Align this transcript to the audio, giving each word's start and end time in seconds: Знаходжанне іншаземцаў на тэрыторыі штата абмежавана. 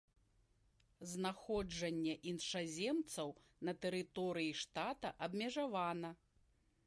Знаходжанне 1.09 2.15
іншаземцаў 2.31 3.29
на 3.69 3.73
тэрыторыі 3.85 4.51
штата 4.61 5.09
абмежавана. 5.27 6.09